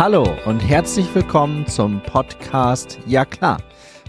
[0.00, 3.58] Hallo und herzlich willkommen zum Podcast Ja klar.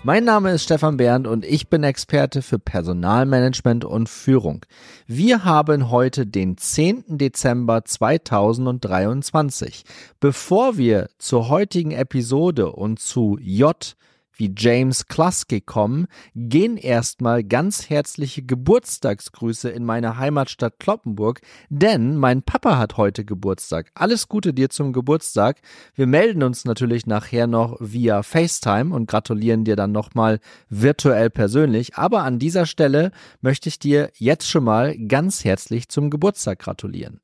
[0.04, 4.66] Mein Name ist Stefan Bernd und ich bin Experte für Personalmanagement und Führung.
[5.06, 7.18] Wir haben heute den 10.
[7.18, 9.84] Dezember 2023.
[10.22, 13.98] Bevor wir zur heutigen Episode und zu J
[14.42, 22.42] wie James Kluske kommen, gehen erstmal ganz herzliche Geburtstagsgrüße in meine Heimatstadt Kloppenburg, denn mein
[22.42, 23.92] Papa hat heute Geburtstag.
[23.94, 25.62] Alles Gute dir zum Geburtstag.
[25.94, 31.96] Wir melden uns natürlich nachher noch via FaceTime und gratulieren dir dann nochmal virtuell persönlich.
[31.96, 33.12] Aber an dieser Stelle
[33.42, 37.20] möchte ich dir jetzt schon mal ganz herzlich zum Geburtstag gratulieren.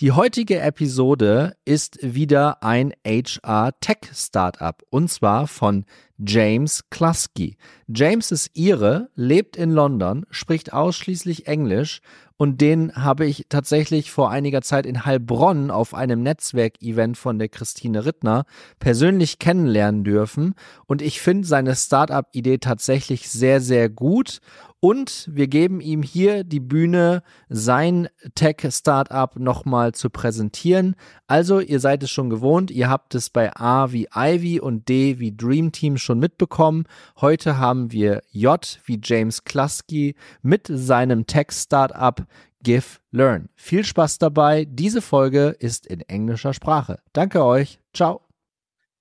[0.00, 5.86] Die heutige Episode ist wieder ein HR Tech Startup und zwar von
[6.18, 7.56] James Klasky.
[7.86, 12.00] James ist Ire, lebt in London, spricht ausschließlich Englisch
[12.38, 17.48] und den habe ich tatsächlich vor einiger Zeit in Heilbronn auf einem Netzwerkevent von der
[17.50, 18.46] Christine Rittner
[18.78, 20.54] persönlich kennenlernen dürfen
[20.86, 24.40] und ich finde seine Startup-Idee tatsächlich sehr, sehr gut
[24.80, 30.94] und wir geben ihm hier die Bühne, sein Tech-Startup nochmal zu präsentieren.
[31.26, 35.18] Also, ihr seid es schon gewohnt, ihr habt es bei A wie Ivy und D
[35.18, 36.84] wie Dream Team schon mitbekommen.
[37.20, 42.24] Heute haben wir J wie James Klasky mit seinem Tech-Startup
[42.62, 43.48] Give Learn.
[43.54, 44.64] Viel Spaß dabei.
[44.64, 46.98] Diese Folge ist in englischer Sprache.
[47.12, 47.78] Danke euch.
[47.94, 48.22] Ciao.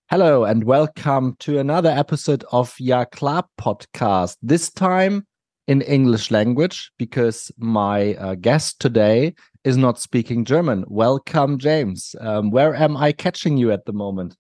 [0.10, 4.38] Hello and welcome to another episode of Ja klar podcast.
[4.42, 5.24] This time
[5.66, 10.86] in English language because my uh, guest today is not speaking German.
[10.88, 12.16] Welcome, James.
[12.22, 14.38] Um, where am I catching you at the moment?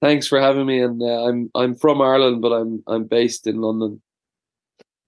[0.00, 0.80] Thanks for having me.
[0.80, 4.02] And uh, I'm I'm from Ireland, but I'm I'm based in London.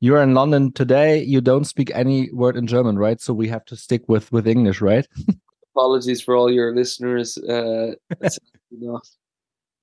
[0.06, 1.20] You're in London today.
[1.24, 3.20] You don't speak any word in German, right?
[3.20, 5.04] So we have to stick with with English, right?
[5.74, 7.36] Apologies for all your listeners.
[7.38, 7.94] Uh,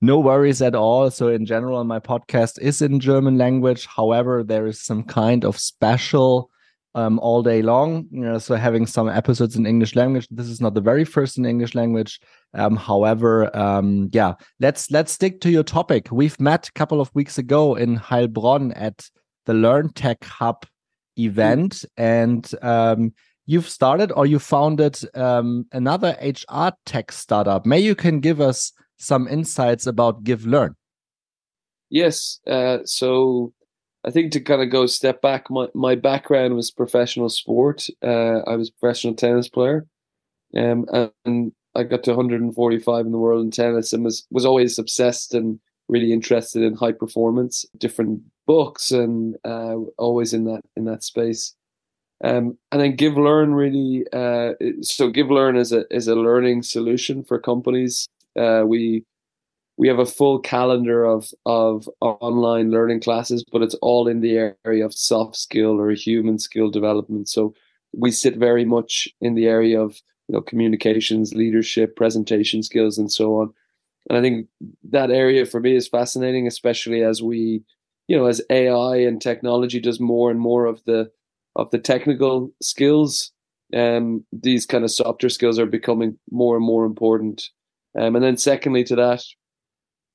[0.00, 1.10] no worries at all.
[1.10, 3.84] So in general, my podcast is in German language.
[3.84, 6.48] However, there is some kind of special
[6.94, 8.06] um, all day long.
[8.10, 10.26] You know, so having some episodes in English language.
[10.30, 12.18] This is not the very first in English language.
[12.54, 16.08] Um, however, um, yeah, let's let's stick to your topic.
[16.10, 19.10] We've met a couple of weeks ago in Heilbronn at
[19.46, 20.66] the Learn Tech Hub
[21.18, 23.12] event, and um,
[23.46, 27.66] you've started or you founded um, another HR tech startup.
[27.66, 30.74] May you can give us some insights about GiveLearn.
[31.90, 32.40] Yes.
[32.46, 33.52] Uh, so
[34.04, 37.86] I think to kind of go step back, my, my background was professional sport.
[38.02, 39.86] Uh, I was a professional tennis player.
[40.56, 40.86] Um,
[41.24, 45.34] and I got to 145 in the world in tennis and was, was always obsessed
[45.34, 51.02] and really interested in high performance, different books and uh, always in that in that
[51.02, 51.54] space.
[52.22, 57.38] Um, and then GiveLearn really uh, so GiveLearn is a is a learning solution for
[57.38, 59.04] companies uh, we
[59.76, 64.52] we have a full calendar of of online learning classes, but it's all in the
[64.64, 67.28] area of soft skill or human skill development.
[67.28, 67.54] So
[67.92, 73.10] we sit very much in the area of you know communications, leadership, presentation skills, and
[73.10, 73.52] so on.
[74.08, 74.48] And I think
[74.90, 77.62] that area for me is fascinating, especially as we,
[78.08, 81.10] you know, as AI and technology does more and more of the
[81.56, 83.30] of the technical skills.
[83.74, 87.50] Um, these kind of softer skills are becoming more and more important.
[87.98, 89.24] Um, and then secondly to that,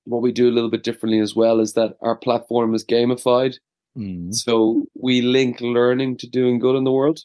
[0.05, 3.55] what we do a little bit differently as well is that our platform is gamified.
[3.97, 4.33] Mm.
[4.33, 7.19] So we link learning to doing good in the world.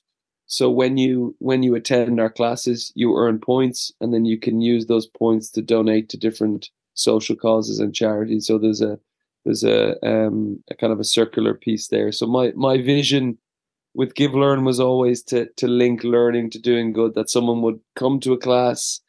[0.46, 4.60] So when you when you attend our classes, you earn points, and then you can
[4.60, 8.46] use those points to donate to different social causes and charities.
[8.46, 8.98] So there's a
[9.44, 12.12] there's a um, a kind of a circular piece there.
[12.12, 13.38] So my my vision
[13.94, 17.14] with GiveLearn was always to to link learning to doing good.
[17.14, 19.00] That someone would come to a class,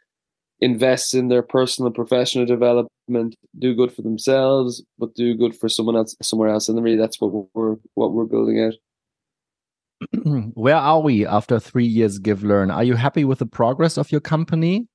[0.59, 5.95] invest in their personal professional development, do good for themselves, but do good for someone
[5.95, 6.69] else somewhere else.
[6.69, 8.74] And really that's what we're what we're building out.
[10.53, 12.74] Where are we after three years GiveLearn?
[12.74, 14.88] Are you happy with the progress of your company?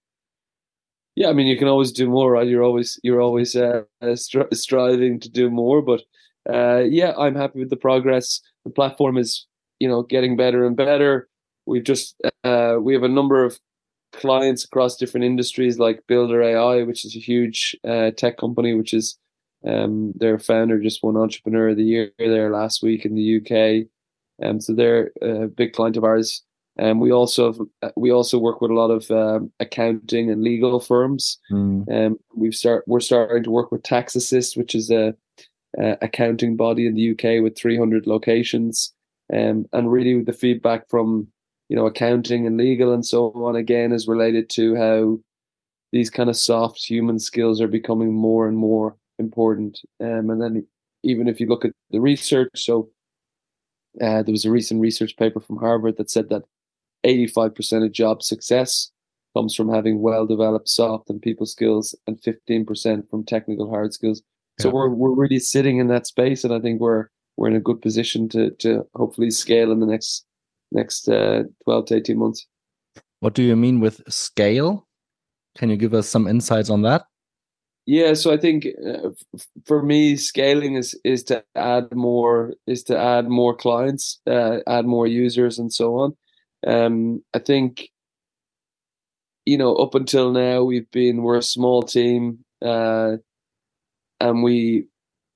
[1.20, 2.48] Yeah, I mean you can always do more, right?
[2.48, 6.02] You're always you're always uh, stri striving to do more, but
[6.50, 8.40] uh, yeah, I'm happy with the progress.
[8.64, 9.46] The platform is
[9.80, 11.28] you know getting better and better.
[11.66, 13.60] We've just uh, we have a number of
[14.14, 18.94] clients across different industries like Builder AI, which is a huge uh, tech company, which
[18.94, 19.18] is
[19.66, 23.88] um, their founder just won Entrepreneur of the Year there last week in the UK.
[24.42, 26.42] Um, so they're a big client of ours.
[26.76, 30.42] And um, we also have, we also work with a lot of um, accounting and
[30.42, 31.38] legal firms.
[31.50, 32.06] Mm.
[32.06, 35.14] Um, we've start we're starting to work with Tax Assist, which is a,
[35.78, 38.92] a accounting body in the UK with 300 locations.
[39.32, 41.28] Um, and really, the feedback from
[41.68, 45.18] you know accounting and legal and so on again is related to how
[45.92, 49.80] these kind of soft human skills are becoming more and more important.
[50.00, 50.66] Um, and then
[51.02, 52.90] even if you look at the research, so
[54.00, 56.42] uh, there was a recent research paper from Harvard that said that
[57.04, 58.90] 85% of job success
[59.34, 64.22] comes from having well developed soft and people skills and 15% from technical hard skills.
[64.58, 64.74] So yeah.
[64.74, 67.06] we're we're really sitting in that space and I think we're
[67.36, 70.26] we're in a good position to to hopefully scale in the next
[70.72, 72.46] next uh, 12 to 18 months.
[73.20, 74.86] What do you mean with scale?
[75.58, 77.04] Can you give us some insights on that?
[77.86, 79.10] Yeah, so I think uh,
[79.66, 84.86] for me, scaling is is to add more is to add more clients, uh, add
[84.86, 86.16] more users, and so on.
[86.66, 87.88] Um, I think
[89.46, 93.16] you know up until now we've been we're a small team, uh,
[94.20, 94.86] and we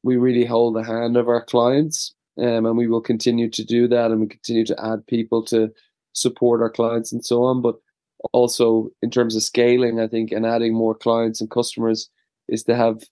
[0.03, 3.88] we really hold the hand of our clients, um, and we will continue to do
[3.88, 5.71] that, and we continue to add people to
[6.12, 7.62] support our clients and so on.
[7.62, 7.77] But
[8.32, 12.09] also in terms of scaling, I think, and adding more clients and customers
[12.49, 13.03] is to have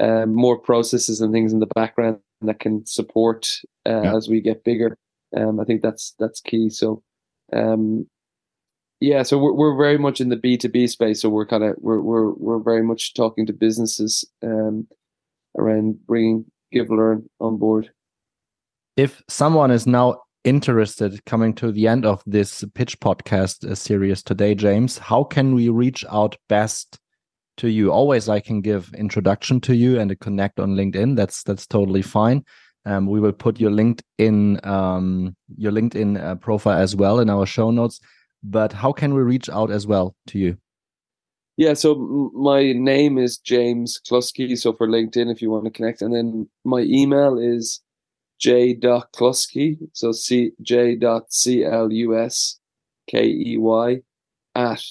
[0.00, 4.16] um, more processes and things in the background that can support uh, yeah.
[4.16, 4.96] as we get bigger.
[5.36, 6.70] Um, I think that's that's key.
[6.70, 7.02] So,
[7.52, 8.06] um,
[9.00, 11.20] yeah, so we're we're very much in the B two B space.
[11.20, 14.86] So we're kind of we're we're we're very much talking to businesses um,
[15.58, 17.90] around bringing GiveLearn on board.
[18.96, 24.22] If someone is now interested coming to the end of this pitch podcast uh, series
[24.22, 27.00] today james how can we reach out best
[27.56, 31.42] to you always i can give introduction to you and a connect on linkedin that's
[31.42, 32.44] that's totally fine
[32.86, 37.46] um, we will put your linkedin um, your linkedin uh, profile as well in our
[37.46, 38.00] show notes
[38.42, 40.56] but how can we reach out as well to you
[41.56, 44.56] yeah so my name is james Cluskey.
[44.56, 47.80] so for linkedin if you want to connect and then my email is
[48.38, 49.08] j dot
[49.92, 52.58] so c j dot c l u s
[53.06, 54.00] k e y
[54.54, 54.82] at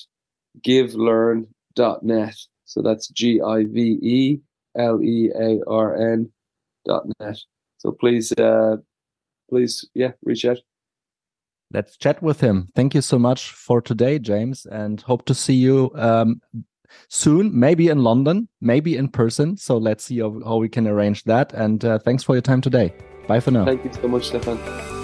[0.62, 2.36] givelearn.net.
[2.66, 4.40] So that's G I V E
[4.78, 6.32] L E A R N
[6.86, 7.38] dot net.
[7.78, 8.78] So please, uh,
[9.50, 10.58] please, yeah, reach out.
[11.72, 12.70] Let's chat with him.
[12.76, 16.42] Thank you so much for today, James, and hope to see you um,
[17.10, 19.58] soon, maybe in London, maybe in person.
[19.58, 21.54] So let's see how, how we can arrange that.
[21.54, 22.94] And uh, thanks for your time today.
[23.28, 23.66] Bye for now.
[23.66, 24.95] Thank you so much, Stefan.